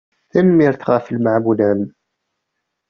Tanemmirt 0.31 0.81
ɣef 0.89 1.05
lemɛawna-m. 1.13 1.81